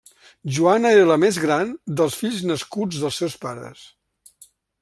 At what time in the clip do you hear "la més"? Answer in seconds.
1.09-1.37